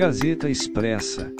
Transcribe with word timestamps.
Gazeta 0.00 0.48
Expressa. 0.48 1.30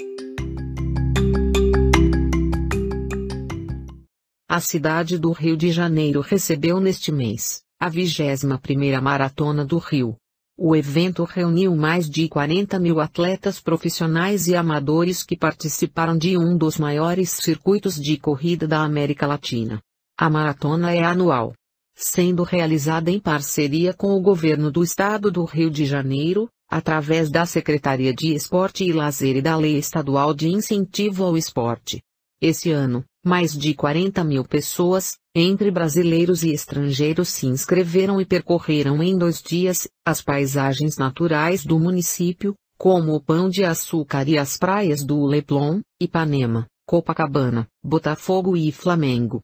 A 4.47 4.59
cidade 4.59 5.17
do 5.17 5.31
Rio 5.31 5.57
de 5.57 5.71
Janeiro 5.71 6.21
recebeu 6.21 6.79
neste 6.79 7.11
mês 7.11 7.63
a 7.79 7.89
21ª 7.89 9.01
Maratona 9.01 9.65
do 9.65 9.79
Rio. 9.79 10.15
O 10.55 10.75
evento 10.75 11.23
reuniu 11.23 11.75
mais 11.75 12.07
de 12.07 12.29
40 12.29 12.77
mil 12.77 12.99
atletas 12.99 13.59
profissionais 13.59 14.45
e 14.45 14.55
amadores 14.55 15.23
que 15.23 15.35
participaram 15.35 16.15
de 16.15 16.37
um 16.37 16.55
dos 16.55 16.77
maiores 16.77 17.31
circuitos 17.31 17.99
de 17.99 18.15
corrida 18.15 18.67
da 18.67 18.83
América 18.83 19.25
Latina. 19.25 19.81
A 20.15 20.29
maratona 20.29 20.93
é 20.93 21.03
anual, 21.03 21.55
sendo 21.95 22.43
realizada 22.43 23.09
em 23.09 23.19
parceria 23.19 23.91
com 23.91 24.11
o 24.11 24.21
governo 24.21 24.69
do 24.69 24.83
estado 24.83 25.31
do 25.31 25.45
Rio 25.45 25.71
de 25.71 25.83
Janeiro, 25.83 26.47
através 26.71 27.29
da 27.29 27.45
Secretaria 27.45 28.13
de 28.13 28.33
Esporte 28.33 28.85
e 28.85 28.93
Lazer 28.93 29.35
e 29.35 29.41
da 29.41 29.57
Lei 29.57 29.77
Estadual 29.77 30.33
de 30.33 30.47
Incentivo 30.47 31.25
ao 31.25 31.37
Esporte. 31.37 32.01
Esse 32.41 32.71
ano, 32.71 33.03
mais 33.23 33.51
de 33.55 33.73
40 33.73 34.23
mil 34.23 34.45
pessoas, 34.45 35.17
entre 35.35 35.69
brasileiros 35.69 36.43
e 36.43 36.51
estrangeiros 36.51 37.27
se 37.27 37.45
inscreveram 37.45 38.21
e 38.21 38.25
percorreram 38.25 39.03
em 39.03 39.17
dois 39.17 39.41
dias 39.41 39.87
as 40.05 40.21
paisagens 40.21 40.97
naturais 40.97 41.65
do 41.65 41.77
município, 41.77 42.55
como 42.77 43.13
o 43.13 43.21
Pão 43.21 43.49
de 43.49 43.63
Açúcar 43.63 44.27
e 44.27 44.37
as 44.37 44.57
praias 44.57 45.05
do 45.05 45.23
Leblon, 45.25 45.81
Ipanema, 46.01 46.65
Copacabana, 46.87 47.67
Botafogo 47.83 48.57
e 48.57 48.71
Flamengo. 48.71 49.41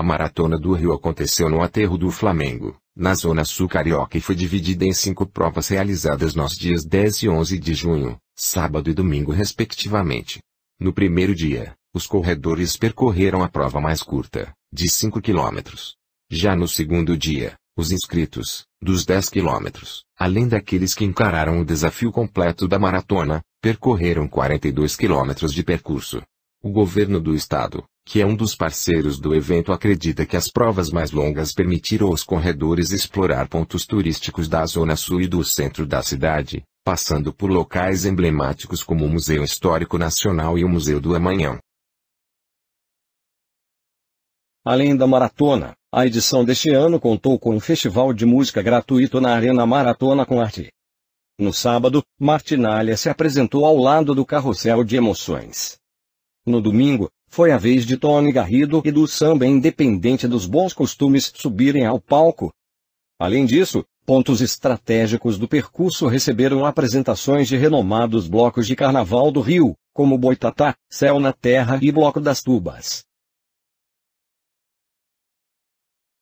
A 0.00 0.02
Maratona 0.02 0.58
do 0.58 0.72
Rio 0.72 0.94
aconteceu 0.94 1.50
no 1.50 1.60
aterro 1.60 1.98
do 1.98 2.10
Flamengo, 2.10 2.74
na 2.96 3.14
Zona 3.14 3.44
Sul 3.44 3.68
Carioca 3.68 4.16
e 4.16 4.20
foi 4.22 4.34
dividida 4.34 4.86
em 4.86 4.94
cinco 4.94 5.26
provas 5.26 5.68
realizadas 5.68 6.34
nos 6.34 6.56
dias 6.56 6.86
10 6.86 7.24
e 7.24 7.28
11 7.28 7.58
de 7.58 7.74
junho, 7.74 8.16
sábado 8.34 8.88
e 8.88 8.94
domingo 8.94 9.30
respectivamente. 9.30 10.40
No 10.80 10.90
primeiro 10.90 11.34
dia, 11.34 11.74
os 11.92 12.06
corredores 12.06 12.78
percorreram 12.78 13.42
a 13.42 13.48
prova 13.50 13.78
mais 13.78 14.02
curta, 14.02 14.54
de 14.72 14.90
5 14.90 15.20
quilômetros. 15.20 15.96
Já 16.30 16.56
no 16.56 16.66
segundo 16.66 17.14
dia, 17.14 17.56
os 17.76 17.92
inscritos, 17.92 18.64
dos 18.80 19.04
10 19.04 19.28
quilômetros, 19.28 20.02
além 20.18 20.48
daqueles 20.48 20.94
que 20.94 21.04
encararam 21.04 21.60
o 21.60 21.64
desafio 21.64 22.10
completo 22.10 22.66
da 22.66 22.78
maratona, 22.78 23.42
percorreram 23.60 24.26
42 24.26 24.96
quilômetros 24.96 25.52
de 25.52 25.62
percurso. 25.62 26.22
O 26.62 26.70
governo 26.70 27.20
do 27.20 27.34
estado, 27.34 27.84
que 28.10 28.20
é 28.20 28.26
um 28.26 28.34
dos 28.34 28.56
parceiros 28.56 29.20
do 29.20 29.36
evento, 29.36 29.70
acredita 29.70 30.26
que 30.26 30.36
as 30.36 30.50
provas 30.50 30.90
mais 30.90 31.12
longas 31.12 31.52
permitiram 31.52 32.08
aos 32.08 32.24
corredores 32.24 32.90
explorar 32.90 33.48
pontos 33.48 33.86
turísticos 33.86 34.48
da 34.48 34.66
zona 34.66 34.96
sul 34.96 35.20
e 35.20 35.28
do 35.28 35.44
centro 35.44 35.86
da 35.86 36.02
cidade, 36.02 36.64
passando 36.84 37.32
por 37.32 37.48
locais 37.48 38.04
emblemáticos 38.04 38.82
como 38.82 39.04
o 39.04 39.08
Museu 39.08 39.44
Histórico 39.44 39.96
Nacional 39.96 40.58
e 40.58 40.64
o 40.64 40.68
Museu 40.68 41.00
do 41.00 41.14
Amanhã. 41.14 41.60
Além 44.64 44.96
da 44.96 45.06
maratona, 45.06 45.76
a 45.94 46.04
edição 46.04 46.44
deste 46.44 46.70
ano 46.70 46.98
contou 46.98 47.38
com 47.38 47.54
um 47.54 47.60
festival 47.60 48.12
de 48.12 48.26
música 48.26 48.60
gratuito 48.60 49.20
na 49.20 49.36
Arena 49.36 49.64
Maratona 49.64 50.26
com 50.26 50.40
Arte. 50.40 50.72
No 51.38 51.52
sábado, 51.52 52.02
Martinalha 52.18 52.96
se 52.96 53.08
apresentou 53.08 53.64
ao 53.64 53.76
lado 53.76 54.16
do 54.16 54.26
Carrossel 54.26 54.82
de 54.82 54.96
Emoções. 54.96 55.78
No 56.44 56.60
domingo, 56.60 57.08
foi 57.30 57.52
a 57.52 57.56
vez 57.56 57.86
de 57.86 57.96
Tony 57.96 58.32
Garrido 58.32 58.82
e 58.84 58.90
do 58.90 59.06
samba 59.06 59.46
independente 59.46 60.26
dos 60.26 60.46
bons 60.46 60.72
costumes 60.72 61.32
subirem 61.34 61.86
ao 61.86 62.00
palco. 62.00 62.52
Além 63.18 63.46
disso, 63.46 63.84
pontos 64.04 64.40
estratégicos 64.40 65.38
do 65.38 65.46
percurso 65.46 66.08
receberam 66.08 66.66
apresentações 66.66 67.46
de 67.46 67.56
renomados 67.56 68.26
blocos 68.26 68.66
de 68.66 68.74
carnaval 68.74 69.30
do 69.30 69.40
Rio, 69.40 69.76
como 69.94 70.18
Boitatá, 70.18 70.74
Céu 70.90 71.20
na 71.20 71.32
Terra 71.32 71.78
e 71.80 71.92
Bloco 71.92 72.20
das 72.20 72.42
Tubas. 72.42 73.04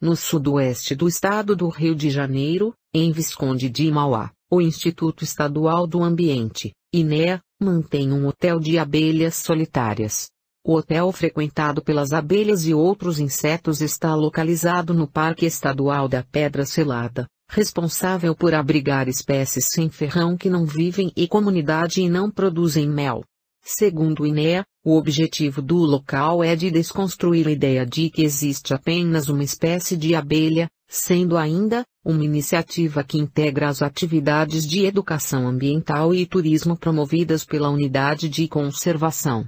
No 0.01 0.15
sudoeste 0.15 0.95
do 0.95 1.09
estado 1.09 1.57
do 1.57 1.69
Rio 1.69 1.95
de 1.95 2.11
Janeiro, 2.11 2.75
em 2.95 3.11
Visconde 3.11 3.69
de 3.71 3.91
Mauá, 3.91 4.31
o 4.51 4.61
Instituto 4.61 5.25
Estadual 5.25 5.87
do 5.87 6.03
Ambiente, 6.03 6.73
INEA, 6.93 7.41
mantém 7.61 8.13
um 8.13 8.27
hotel 8.27 8.61
de 8.61 8.79
abelhas 8.79 9.35
solitárias. 9.37 10.31
O 10.69 10.75
hotel 10.75 11.11
frequentado 11.13 11.83
pelas 11.83 12.13
abelhas 12.13 12.67
e 12.67 12.75
outros 12.75 13.19
insetos 13.19 13.81
está 13.81 14.15
localizado 14.15 14.93
no 14.93 15.09
Parque 15.09 15.47
Estadual 15.47 16.07
da 16.07 16.23
Pedra 16.23 16.67
Selada, 16.67 17.27
responsável 17.49 18.37
por 18.37 18.53
abrigar 18.53 19.09
espécies 19.09 19.69
sem 19.71 19.89
ferrão 19.89 20.37
que 20.37 20.51
não 20.51 20.67
vivem 20.67 21.11
em 21.17 21.27
comunidade 21.27 22.03
e 22.03 22.09
não 22.11 22.31
produzem 22.31 22.87
mel. 22.87 23.25
Segundo 23.65 24.25
o 24.25 24.27
INEA, 24.27 24.63
o 24.85 24.95
objetivo 24.95 25.63
do 25.63 25.79
local 25.79 26.45
é 26.45 26.55
de 26.55 26.71
desconstruir 26.71 27.49
a 27.49 27.51
ideia 27.51 27.87
de 27.87 28.11
que 28.11 28.23
existe 28.23 28.75
apenas 28.75 29.31
uma 29.31 29.43
espécie 29.43 29.97
de 29.97 30.15
abelha, 30.15 30.69
sendo 30.87 31.39
ainda 31.39 31.83
uma 32.05 32.23
iniciativa 32.27 33.03
que 33.03 33.17
integra 33.17 33.71
as 33.71 33.81
atividades 33.81 34.69
de 34.69 34.85
educação 34.85 35.49
ambiental 35.49 36.15
e 36.15 36.27
turismo 36.27 36.77
promovidas 36.77 37.43
pela 37.43 37.71
Unidade 37.71 38.29
de 38.29 38.47
Conservação. 38.47 39.47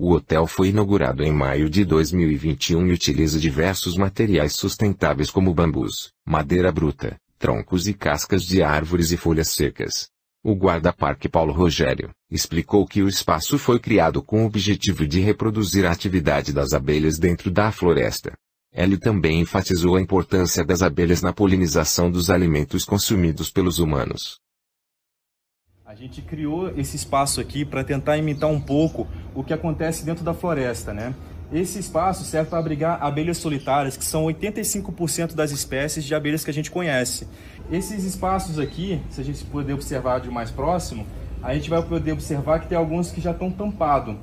O 0.00 0.12
hotel 0.12 0.46
foi 0.46 0.68
inaugurado 0.68 1.24
em 1.24 1.32
maio 1.32 1.68
de 1.68 1.84
2021 1.84 2.86
e 2.86 2.92
utiliza 2.92 3.36
diversos 3.36 3.96
materiais 3.96 4.52
sustentáveis 4.52 5.28
como 5.28 5.52
bambus, 5.52 6.12
madeira 6.24 6.70
bruta, 6.70 7.16
troncos 7.36 7.88
e 7.88 7.92
cascas 7.92 8.44
de 8.44 8.62
árvores 8.62 9.10
e 9.10 9.16
folhas 9.16 9.48
secas. 9.48 10.08
O 10.44 10.54
guarda-parque 10.54 11.28
Paulo 11.28 11.52
Rogério 11.52 12.10
explicou 12.30 12.86
que 12.86 13.02
o 13.02 13.08
espaço 13.08 13.58
foi 13.58 13.80
criado 13.80 14.22
com 14.22 14.44
o 14.44 14.46
objetivo 14.46 15.04
de 15.04 15.18
reproduzir 15.18 15.84
a 15.84 15.90
atividade 15.90 16.52
das 16.52 16.72
abelhas 16.72 17.18
dentro 17.18 17.50
da 17.50 17.72
floresta. 17.72 18.34
Ele 18.72 18.96
também 18.96 19.40
enfatizou 19.40 19.96
a 19.96 20.00
importância 20.00 20.64
das 20.64 20.80
abelhas 20.80 21.22
na 21.22 21.32
polinização 21.32 22.08
dos 22.08 22.30
alimentos 22.30 22.84
consumidos 22.84 23.50
pelos 23.50 23.80
humanos. 23.80 24.38
Gente 25.98 26.22
criou 26.22 26.70
esse 26.78 26.94
espaço 26.94 27.40
aqui 27.40 27.64
para 27.64 27.82
tentar 27.82 28.16
imitar 28.16 28.48
um 28.48 28.60
pouco 28.60 29.08
o 29.34 29.42
que 29.42 29.52
acontece 29.52 30.04
dentro 30.04 30.22
da 30.22 30.32
floresta, 30.32 30.94
né? 30.94 31.12
Esse 31.52 31.80
espaço 31.80 32.22
serve 32.24 32.48
para 32.48 32.60
abrigar 32.60 33.02
abelhas 33.02 33.38
solitárias, 33.38 33.96
que 33.96 34.04
são 34.04 34.24
85% 34.26 35.34
das 35.34 35.50
espécies 35.50 36.04
de 36.04 36.14
abelhas 36.14 36.44
que 36.44 36.52
a 36.52 36.54
gente 36.54 36.70
conhece. 36.70 37.26
Esses 37.68 38.04
espaços 38.04 38.60
aqui, 38.60 39.00
se 39.10 39.20
a 39.20 39.24
gente 39.24 39.44
puder 39.46 39.74
observar 39.74 40.20
de 40.20 40.30
mais 40.30 40.52
próximo, 40.52 41.04
a 41.42 41.52
gente 41.52 41.68
vai 41.68 41.82
poder 41.82 42.12
observar 42.12 42.60
que 42.60 42.68
tem 42.68 42.78
alguns 42.78 43.10
que 43.10 43.20
já 43.20 43.32
estão 43.32 43.50
tampados. 43.50 44.14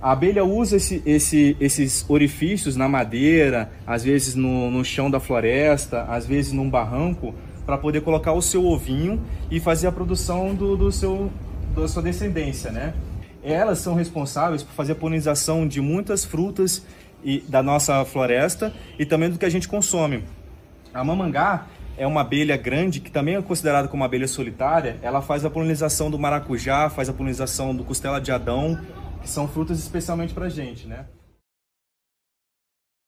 A 0.00 0.10
abelha 0.10 0.44
usa 0.44 0.76
esse, 0.76 1.04
esse, 1.06 1.56
esses 1.60 2.04
orifícios 2.08 2.74
na 2.74 2.88
madeira, 2.88 3.70
às 3.86 4.02
vezes 4.02 4.34
no, 4.34 4.72
no 4.72 4.84
chão 4.84 5.08
da 5.08 5.20
floresta, 5.20 6.02
às 6.02 6.26
vezes 6.26 6.50
num 6.50 6.68
barranco, 6.68 7.32
para 7.64 7.78
poder 7.78 8.00
colocar 8.02 8.32
o 8.32 8.42
seu 8.42 8.64
ovinho 8.64 9.20
e 9.50 9.60
fazer 9.60 9.86
a 9.86 9.92
produção 9.92 10.54
do, 10.54 10.76
do 10.76 10.92
seu, 10.92 11.30
da 11.74 11.86
sua 11.86 12.02
descendência, 12.02 12.70
né? 12.70 12.94
elas 13.42 13.78
são 13.80 13.94
responsáveis 13.94 14.62
por 14.62 14.72
fazer 14.72 14.92
a 14.92 14.94
polinização 14.94 15.66
de 15.66 15.80
muitas 15.80 16.24
frutas 16.24 16.84
e, 17.24 17.40
da 17.48 17.62
nossa 17.62 18.04
floresta 18.04 18.72
e 18.98 19.04
também 19.04 19.30
do 19.30 19.38
que 19.38 19.44
a 19.44 19.50
gente 19.50 19.66
consome. 19.66 20.24
A 20.94 21.02
mamangá 21.02 21.66
é 21.96 22.06
uma 22.06 22.20
abelha 22.20 22.56
grande 22.56 23.00
que 23.00 23.10
também 23.10 23.34
é 23.34 23.42
considerada 23.42 23.88
como 23.88 24.02
uma 24.02 24.06
abelha 24.06 24.28
solitária. 24.28 24.98
Ela 25.02 25.20
faz 25.20 25.44
a 25.44 25.50
polinização 25.50 26.10
do 26.10 26.18
maracujá, 26.18 26.88
faz 26.88 27.08
a 27.08 27.12
polinização 27.12 27.74
do 27.74 27.84
costela 27.84 28.20
de 28.20 28.30
Adão, 28.30 28.78
que 29.20 29.28
são 29.28 29.48
frutas 29.48 29.78
especialmente 29.78 30.32
para 30.32 30.48
gente, 30.48 30.86
né? 30.86 31.06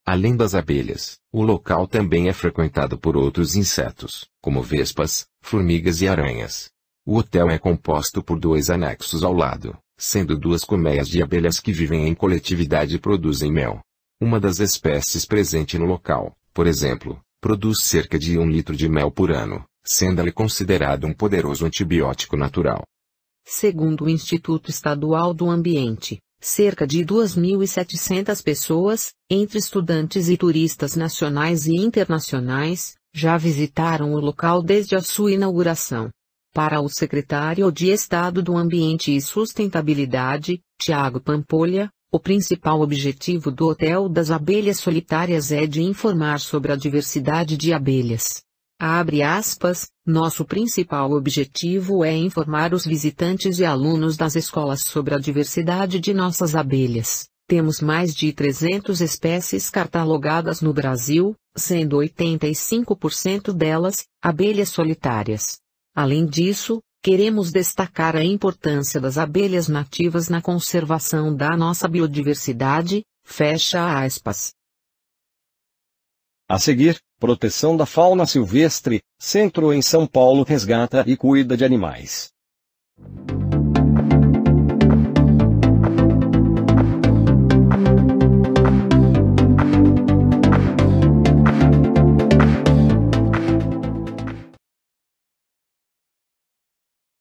Além 0.07 0.37
das 0.37 0.55
abelhas, 0.55 1.19
o 1.33 1.43
local 1.43 1.89
também 1.89 2.29
é 2.29 2.33
frequentado 2.35 2.99
por 2.99 3.17
outros 3.17 3.57
insetos, 3.57 4.29
como 4.39 4.63
vespas, 4.63 5.27
formigas 5.41 6.03
e 6.03 6.09
aranhas. 6.09 6.71
O 7.07 7.17
hotel 7.17 7.49
é 7.49 7.59
composto 7.59 8.23
por 8.23 8.39
dois 8.39 8.69
anexos 8.69 9.25
ao 9.25 9.33
lado, 9.33 9.77
sendo 9.97 10.39
duas 10.39 10.63
colmeias 10.63 11.09
de 11.09 11.23
abelhas 11.23 11.59
que 11.59 11.73
vivem 11.73 12.07
em 12.07 12.15
coletividade 12.15 12.97
e 12.97 12.99
produzem 12.99 13.51
mel. 13.51 13.81
Uma 14.21 14.39
das 14.39 14.59
espécies 14.59 15.25
presente 15.25 15.79
no 15.79 15.87
local, 15.87 16.37
por 16.53 16.67
exemplo, 16.67 17.19
produz 17.41 17.83
cerca 17.83 18.19
de 18.19 18.39
um 18.39 18.47
litro 18.47 18.77
de 18.77 18.89
mel 18.89 19.11
por 19.11 19.33
ano, 19.33 19.65
sendo 19.83 20.21
ele 20.21 20.33
considerado 20.33 21.07
um 21.07 21.15
poderoso 21.15 21.65
antibiótico 21.65 22.37
natural. 22.37 22.83
Segundo 23.47 24.05
o 24.05 24.11
Instituto 24.11 24.71
Estadual 24.71 25.33
do 25.35 25.51
Ambiente, 25.51 26.19
cerca 26.45 26.87
de 26.87 27.03
2.700 27.03 28.43
pessoas, 28.43 29.15
entre 29.31 29.59
estudantes 29.59 30.29
e 30.29 30.37
turistas 30.37 30.95
nacionais 30.95 31.67
e 31.67 31.75
internacionais, 31.75 32.97
já 33.15 33.39
visitaram 33.39 34.13
o 34.13 34.21
local 34.21 34.63
desde 34.63 34.95
a 34.95 35.01
sua 35.01 35.33
inauguração. 35.33 36.11
Para 36.53 36.83
o 36.83 36.89
secretário 36.89 37.73
de 37.73 37.89
Estado 37.89 38.43
do 38.43 38.57
Ambiente 38.59 39.17
e 39.17 39.23
Sustentabilidade, 39.23 40.61
Tiago 40.79 41.19
Pampolha, 41.19 41.91
o 42.13 42.21
principal 42.21 42.83
objetivo 42.83 43.51
do 43.51 43.67
Hotel 43.67 44.07
das 44.07 44.31
Abelhas 44.31 44.79
Solitárias 44.79 45.51
é 45.51 45.67
de 45.67 45.83
informar 45.83 46.41
sobre 46.41 46.73
a 46.73 46.77
diversidade 46.77 47.57
de 47.57 47.73
abelhas. 47.73 48.45
Abre 48.87 49.23
aspas, 49.23 49.89
nosso 50.07 50.45
principal 50.45 51.11
objetivo 51.13 52.05
é 52.05 52.15
informar 52.15 52.75
os 52.75 52.85
visitantes 52.85 53.59
e 53.59 53.65
alunos 53.65 54.15
das 54.15 54.37
escolas 54.37 54.83
sobre 54.83 55.15
a 55.15 55.19
diversidade 55.19 55.99
de 55.99 56.13
nossas 56.13 56.55
abelhas. 56.55 57.27
Temos 57.49 57.81
mais 57.81 58.15
de 58.15 58.31
300 58.31 59.01
espécies 59.01 59.71
catalogadas 59.71 60.61
no 60.61 60.75
Brasil, 60.75 61.35
sendo 61.57 61.97
85% 61.97 63.55
delas 63.55 64.05
abelhas 64.23 64.69
solitárias. 64.69 65.61
Além 65.97 66.27
disso, 66.27 66.79
queremos 67.03 67.51
destacar 67.51 68.15
a 68.15 68.23
importância 68.23 69.01
das 69.01 69.17
abelhas 69.17 69.67
nativas 69.67 70.29
na 70.29 70.43
conservação 70.43 71.35
da 71.35 71.57
nossa 71.57 71.89
biodiversidade. 71.89 73.03
Fecha 73.25 73.99
aspas. 74.05 74.53
A 76.47 76.59
seguir, 76.59 77.01
Proteção 77.19 77.75
da 77.75 77.87
Fauna 77.87 78.27
Silvestre, 78.27 79.01
Centro 79.19 79.73
em 79.73 79.81
São 79.81 80.07
Paulo 80.07 80.43
resgata 80.43 81.03
e 81.07 81.17
cuida 81.17 81.57
de 81.57 81.65
animais. 81.65 82.29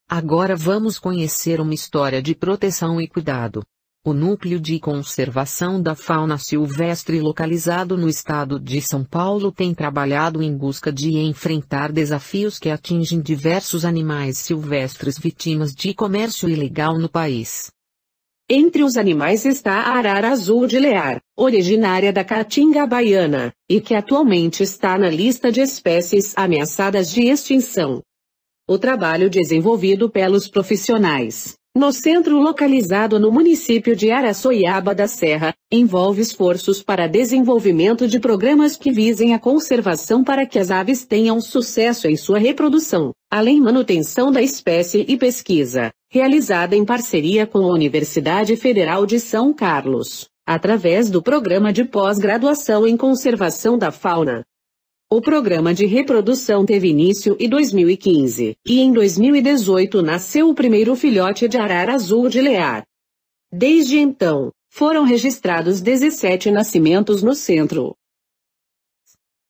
Agora 0.06 0.54
vamos 0.54 0.98
conhecer 0.98 1.62
uma 1.62 1.72
história 1.72 2.22
de 2.22 2.34
proteção 2.34 3.00
e 3.00 3.08
cuidado. 3.08 3.64
O 4.06 4.12
Núcleo 4.12 4.60
de 4.60 4.78
Conservação 4.78 5.80
da 5.80 5.94
Fauna 5.94 6.36
Silvestre 6.36 7.18
localizado 7.20 7.96
no 7.96 8.06
estado 8.06 8.60
de 8.60 8.78
São 8.82 9.02
Paulo 9.02 9.50
tem 9.50 9.72
trabalhado 9.72 10.42
em 10.42 10.54
busca 10.54 10.92
de 10.92 11.16
enfrentar 11.20 11.90
desafios 11.90 12.58
que 12.58 12.68
atingem 12.68 13.18
diversos 13.18 13.82
animais 13.82 14.36
silvestres 14.36 15.18
vítimas 15.18 15.74
de 15.74 15.94
comércio 15.94 16.50
ilegal 16.50 16.98
no 16.98 17.08
país. 17.08 17.70
Entre 18.46 18.82
os 18.82 18.98
animais 18.98 19.46
está 19.46 19.72
a 19.72 19.96
arara 19.96 20.28
azul 20.28 20.66
de 20.66 20.78
Lear, 20.78 21.22
originária 21.34 22.12
da 22.12 22.22
Caatinga 22.22 22.86
baiana, 22.86 23.54
e 23.66 23.80
que 23.80 23.94
atualmente 23.94 24.62
está 24.62 24.98
na 24.98 25.08
lista 25.08 25.50
de 25.50 25.62
espécies 25.62 26.34
ameaçadas 26.36 27.10
de 27.10 27.22
extinção. 27.22 28.02
O 28.68 28.76
trabalho 28.76 29.30
desenvolvido 29.30 30.10
pelos 30.10 30.46
profissionais 30.46 31.56
no 31.76 31.90
centro 31.92 32.38
localizado 32.38 33.18
no 33.18 33.32
município 33.32 33.96
de 33.96 34.12
Araçoiaba 34.12 34.94
da 34.94 35.08
Serra, 35.08 35.52
envolve 35.72 36.22
esforços 36.22 36.80
para 36.80 37.08
desenvolvimento 37.08 38.06
de 38.06 38.20
programas 38.20 38.76
que 38.76 38.92
visem 38.92 39.34
a 39.34 39.40
conservação 39.40 40.22
para 40.22 40.46
que 40.46 40.56
as 40.56 40.70
aves 40.70 41.04
tenham 41.04 41.40
sucesso 41.40 42.06
em 42.06 42.16
sua 42.16 42.38
reprodução, 42.38 43.10
além 43.28 43.60
manutenção 43.60 44.30
da 44.30 44.40
espécie 44.40 45.04
e 45.08 45.16
pesquisa, 45.16 45.90
realizada 46.12 46.76
em 46.76 46.84
parceria 46.84 47.44
com 47.44 47.58
a 47.58 47.74
Universidade 47.74 48.54
Federal 48.54 49.04
de 49.04 49.18
São 49.18 49.52
Carlos, 49.52 50.28
através 50.46 51.10
do 51.10 51.20
Programa 51.20 51.72
de 51.72 51.84
Pós-Graduação 51.84 52.86
em 52.86 52.96
Conservação 52.96 53.76
da 53.76 53.90
Fauna, 53.90 54.44
o 55.10 55.20
programa 55.20 55.72
de 55.72 55.86
reprodução 55.86 56.64
teve 56.64 56.88
início 56.88 57.36
em 57.38 57.48
2015, 57.48 58.56
e 58.66 58.80
em 58.80 58.92
2018 58.92 60.02
nasceu 60.02 60.48
o 60.48 60.54
primeiro 60.54 60.96
filhote 60.96 61.46
de 61.46 61.56
arara 61.56 61.94
azul 61.94 62.28
de 62.28 62.40
Lear. 62.40 62.84
Desde 63.52 63.98
então, 63.98 64.50
foram 64.68 65.04
registrados 65.04 65.80
17 65.80 66.50
nascimentos 66.50 67.22
no 67.22 67.34
centro. 67.34 67.94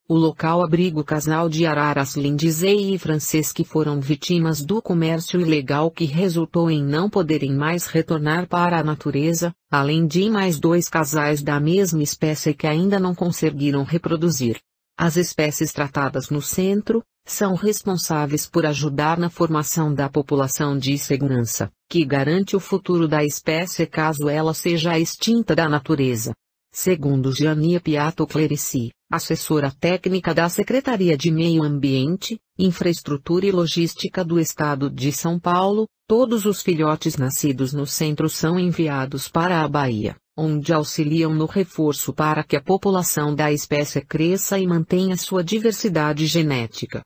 O 0.06 0.14
local 0.14 0.62
abriga 0.62 1.00
o 1.00 1.04
casal 1.04 1.48
de 1.48 1.64
araras 1.64 2.14
Lindsay 2.14 2.92
e 2.94 2.98
Frances 2.98 3.50
que 3.50 3.64
foram 3.64 4.02
vítimas 4.02 4.62
do 4.62 4.82
comércio 4.82 5.40
ilegal 5.40 5.90
que 5.90 6.04
resultou 6.04 6.70
em 6.70 6.84
não 6.84 7.08
poderem 7.08 7.54
mais 7.54 7.86
retornar 7.86 8.46
para 8.46 8.78
a 8.78 8.84
natureza, 8.84 9.54
além 9.70 10.06
de 10.06 10.28
mais 10.28 10.60
dois 10.60 10.90
casais 10.90 11.42
da 11.42 11.58
mesma 11.58 12.02
espécie 12.02 12.52
que 12.52 12.66
ainda 12.66 13.00
não 13.00 13.14
conseguiram 13.14 13.82
reproduzir. 13.82 14.60
As 14.96 15.16
espécies 15.16 15.72
tratadas 15.72 16.30
no 16.30 16.40
centro, 16.40 17.02
são 17.26 17.54
responsáveis 17.54 18.46
por 18.46 18.66
ajudar 18.66 19.18
na 19.18 19.30
formação 19.30 19.92
da 19.92 20.08
população 20.08 20.76
de 20.76 20.96
segurança, 20.98 21.70
que 21.88 22.04
garante 22.04 22.54
o 22.54 22.60
futuro 22.60 23.08
da 23.08 23.24
espécie 23.24 23.86
caso 23.86 24.28
ela 24.28 24.52
seja 24.52 24.98
extinta 24.98 25.54
da 25.54 25.68
natureza. 25.68 26.32
Segundo 26.70 27.32
Gianni 27.32 27.80
Piatto 27.80 28.26
Clerici, 28.26 28.90
assessora 29.10 29.70
técnica 29.70 30.34
da 30.34 30.48
Secretaria 30.48 31.16
de 31.16 31.30
Meio 31.30 31.62
Ambiente, 31.62 32.38
Infraestrutura 32.58 33.46
e 33.46 33.52
Logística 33.52 34.24
do 34.24 34.38
Estado 34.38 34.90
de 34.90 35.12
São 35.12 35.38
Paulo, 35.40 35.88
todos 36.06 36.46
os 36.46 36.62
filhotes 36.62 37.16
nascidos 37.16 37.72
no 37.72 37.86
centro 37.86 38.28
são 38.28 38.58
enviados 38.58 39.28
para 39.28 39.62
a 39.62 39.68
Bahia 39.68 40.16
onde 40.36 40.72
auxiliam 40.72 41.32
no 41.32 41.46
reforço 41.46 42.12
para 42.12 42.42
que 42.42 42.56
a 42.56 42.62
população 42.62 43.34
da 43.34 43.52
espécie 43.52 44.00
cresça 44.00 44.58
e 44.58 44.66
mantenha 44.66 45.16
sua 45.16 45.44
diversidade 45.44 46.26
genética. 46.26 47.02